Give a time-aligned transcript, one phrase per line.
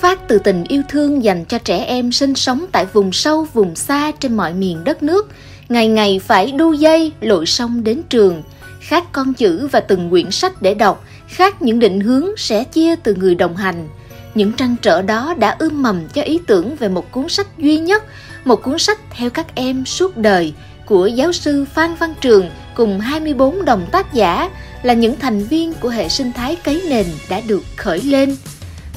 [0.00, 3.76] phát từ tình yêu thương dành cho trẻ em sinh sống tại vùng sâu, vùng
[3.76, 5.28] xa trên mọi miền đất nước,
[5.68, 8.42] ngày ngày phải đu dây lội sông đến trường,
[8.80, 12.96] khác con chữ và từng quyển sách để đọc, khác những định hướng sẽ chia
[12.96, 13.88] từ người đồng hành.
[14.34, 17.78] Những trăn trở đó đã ươm mầm cho ý tưởng về một cuốn sách duy
[17.78, 18.04] nhất,
[18.44, 20.52] một cuốn sách theo các em suốt đời
[20.86, 24.50] của giáo sư Phan Văn Trường cùng 24 đồng tác giả
[24.82, 28.36] là những thành viên của hệ sinh thái cấy nền đã được khởi lên.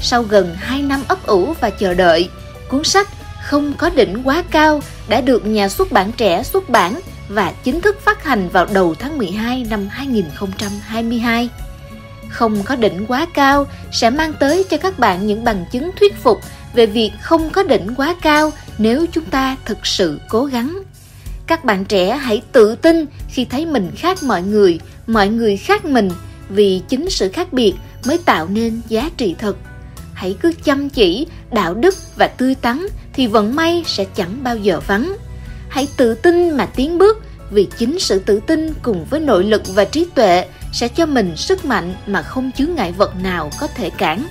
[0.02, 2.30] Sau gần 2 năm ấp ủ và chờ đợi,
[2.70, 3.08] cuốn sách
[3.44, 7.82] không có đỉnh quá cao đã được nhà xuất bản trẻ xuất bản và chính
[7.82, 11.50] thức phát hành vào đầu tháng 12 năm 2022.
[12.30, 16.16] Không có đỉnh quá cao sẽ mang tới cho các bạn những bằng chứng thuyết
[16.16, 16.40] phục
[16.74, 20.82] về việc không có đỉnh quá cao nếu chúng ta thực sự cố gắng.
[21.48, 25.86] Các bạn trẻ hãy tự tin khi thấy mình khác mọi người, mọi người khác
[25.86, 26.10] mình
[26.50, 27.74] vì chính sự khác biệt
[28.06, 29.56] mới tạo nên giá trị thật.
[30.22, 34.58] Hãy cứ chăm chỉ, đạo đức và tươi tắn thì vận may sẽ chẳng bao
[34.58, 35.16] giờ vắng.
[35.70, 39.62] Hãy tự tin mà tiến bước vì chính sự tự tin cùng với nội lực
[39.68, 43.68] và trí tuệ sẽ cho mình sức mạnh mà không chướng ngại vật nào có
[43.68, 44.28] thể cản.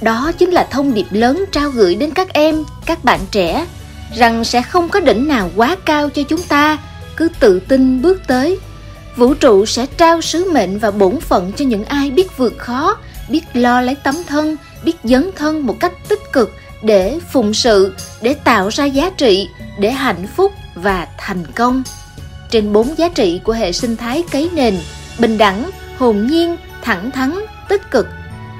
[0.00, 3.66] Đó chính là thông điệp lớn trao gửi đến các em, các bạn trẻ
[4.16, 6.78] rằng sẽ không có đỉnh nào quá cao cho chúng ta,
[7.16, 8.58] cứ tự tin bước tới.
[9.16, 12.96] Vũ trụ sẽ trao sứ mệnh và bổn phận cho những ai biết vượt khó,
[13.30, 16.52] biết lo lấy tấm thân, biết dấn thân một cách tích cực
[16.82, 21.82] để phụng sự, để tạo ra giá trị, để hạnh phúc và thành công.
[22.50, 24.74] Trên bốn giá trị của hệ sinh thái cấy nền,
[25.18, 27.34] bình đẳng, hồn nhiên, thẳng thắn,
[27.68, 28.06] tích cực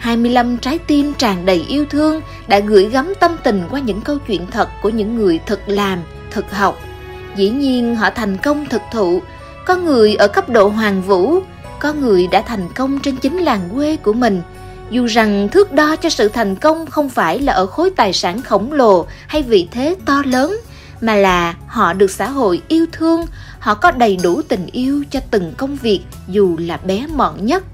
[0.02, 4.18] 25 trái tim tràn đầy yêu thương đã gửi gắm tâm tình qua những câu
[4.18, 5.98] chuyện thật của những người thực làm,
[6.30, 6.80] thực học.
[7.36, 9.22] Dĩ nhiên họ thành công thực thụ,
[9.66, 11.38] có người ở cấp độ hoàng vũ,
[11.80, 14.42] có người đã thành công trên chính làng quê của mình.
[14.92, 18.42] Dù rằng thước đo cho sự thành công không phải là ở khối tài sản
[18.42, 20.60] khổng lồ hay vị thế to lớn,
[21.00, 23.26] mà là họ được xã hội yêu thương,
[23.58, 27.64] họ có đầy đủ tình yêu cho từng công việc dù là bé mọn nhất.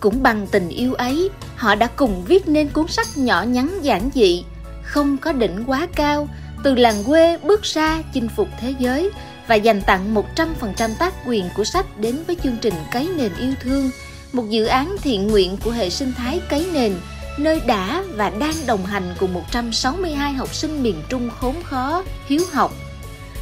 [0.00, 4.10] Cũng bằng tình yêu ấy, họ đã cùng viết nên cuốn sách nhỏ nhắn giản
[4.14, 4.44] dị,
[4.82, 6.28] không có đỉnh quá cao,
[6.62, 9.10] từ làng quê bước ra chinh phục thế giới
[9.46, 13.52] và dành tặng 100% tác quyền của sách đến với chương trình Cấy nền yêu
[13.60, 13.90] thương,
[14.32, 16.94] một dự án thiện nguyện của hệ sinh thái Cấy nền,
[17.38, 22.42] nơi đã và đang đồng hành cùng 162 học sinh miền Trung khốn khó, hiếu
[22.52, 22.72] học.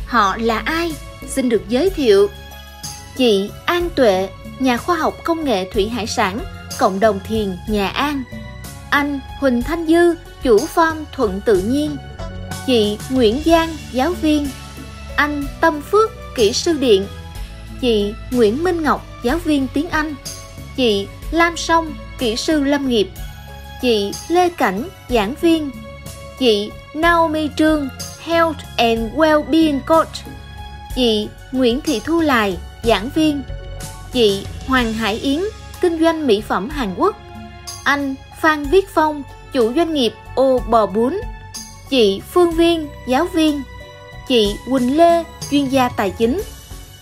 [0.07, 0.95] Họ là ai?
[1.29, 2.29] Xin được giới thiệu.
[3.17, 6.39] Chị An Tuệ, nhà khoa học công nghệ thủy hải sản,
[6.79, 8.23] cộng đồng thiền Nhà An.
[8.91, 11.97] Anh Huỳnh Thanh Dư, chủ farm Thuận Tự Nhiên.
[12.67, 14.49] Chị Nguyễn Giang, giáo viên.
[15.17, 17.07] Anh Tâm Phước, kỹ sư điện.
[17.81, 20.15] Chị Nguyễn Minh Ngọc, giáo viên tiếng Anh.
[20.81, 23.09] Chị Lam Song, kỹ sư lâm nghiệp.
[23.83, 25.71] Chị Lê Cảnh, giảng viên.
[26.39, 27.89] Chị Naomi Trương,
[28.21, 30.15] Health and Wellbeing Coach.
[30.97, 33.43] Chị Nguyễn Thị Thu Lài, giảng viên
[34.13, 35.41] chị Hoàng Hải Yến,
[35.81, 37.17] kinh doanh mỹ phẩm Hàn Quốc,
[37.85, 41.21] anh Phan Viết Phong, chủ doanh nghiệp ô bò bún,
[41.91, 43.63] chị Phương Viên, giáo viên,
[44.29, 46.43] chị Quỳnh Lê, chuyên gia tài chính,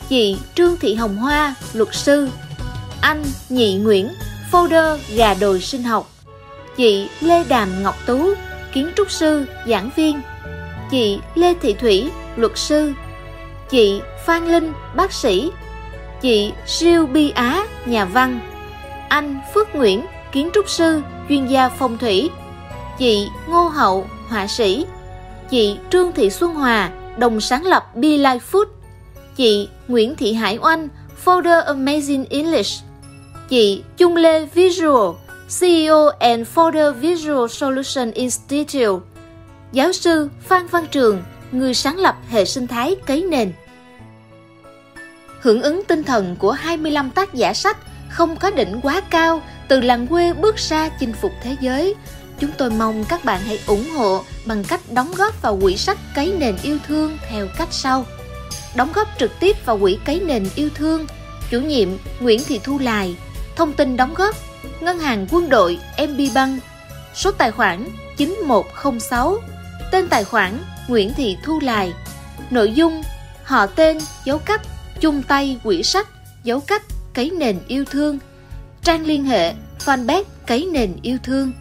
[0.09, 2.29] chị Trương Thị Hồng Hoa, luật sư,
[3.01, 4.09] anh Nhị Nguyễn,
[4.53, 6.11] folder gà đồi sinh học,
[6.77, 8.35] chị Lê Đàm Ngọc Tú,
[8.73, 10.21] kiến trúc sư, giảng viên,
[10.91, 12.93] chị Lê Thị Thủy, luật sư,
[13.71, 15.51] chị Phan Linh, bác sĩ,
[16.23, 18.41] chị Siêu Bi Á, nhà văn,
[19.09, 22.31] anh Phước Nguyễn, kiến trúc sư, chuyên gia phong thủy,
[22.99, 24.87] chị Ngô Hậu, họa sĩ,
[25.51, 28.67] chị Trương Thị Xuân Hòa, đồng sáng lập Be Life Food,
[29.37, 30.89] chị Nguyễn Thị Hải Oanh,
[31.25, 32.85] Folder Amazing English,
[33.49, 35.15] chị Chung Lê Visual,
[35.61, 39.07] CEO and founder Visual Solution Institute,
[39.73, 41.23] giáo sư Phan Văn Trường,
[41.53, 43.53] người sáng lập hệ sinh thái cấy nền
[45.41, 47.77] hưởng ứng tinh thần của 25 tác giả sách
[48.09, 51.95] không có đỉnh quá cao từ làng quê bước ra chinh phục thế giới.
[52.41, 55.99] Chúng tôi mong các bạn hãy ủng hộ bằng cách đóng góp vào quỹ sách
[56.15, 58.05] Cấy nền yêu thương theo cách sau.
[58.77, 61.07] Đóng góp trực tiếp vào quỹ Cấy nền yêu thương,
[61.51, 61.89] chủ nhiệm
[62.21, 63.17] Nguyễn Thị Thu Lài,
[63.59, 64.35] thông tin đóng góp
[64.81, 65.79] Ngân hàng Quân đội
[66.09, 66.63] MB Bank,
[67.15, 67.85] số tài khoản
[68.17, 69.39] 9106,
[69.93, 70.59] tên tài khoản
[70.89, 71.93] Nguyễn Thị Thu Lài,
[72.51, 73.03] nội dung
[73.45, 74.61] họ tên, dấu cách
[75.01, 76.09] chung tay quỹ sách,
[76.45, 76.83] dấu cách,
[77.15, 78.19] cấy nền yêu thương,
[78.83, 81.53] trang liên hệ, fanpage cấy nền yêu thương.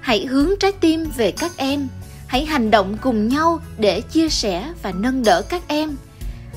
[0.00, 1.88] Hãy hướng trái tim về các em,
[2.26, 5.96] hãy hành động cùng nhau để chia sẻ và nâng đỡ các em.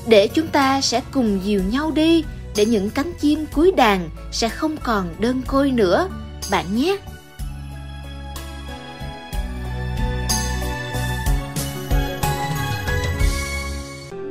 [0.06, 2.24] Để chúng ta sẽ cùng dìu nhau đi,
[2.56, 6.08] để những cánh chim cuối đàn sẽ không còn đơn côi nữa.
[6.50, 6.96] Bạn nhé!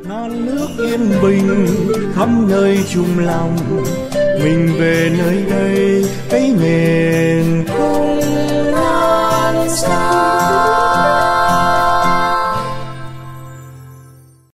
[0.06, 1.66] Non nước yên bình
[2.16, 3.58] khắp nơi chung lòng.
[4.44, 7.01] Mình về nơi đây cái nghề